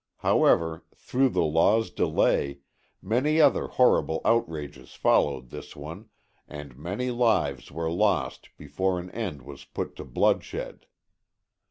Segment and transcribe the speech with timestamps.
[0.21, 2.61] However, through the law's delay,
[3.03, 6.09] many other horrible outrages followed this one,
[6.47, 10.87] and many lives were lost before an end was put to bloodshed.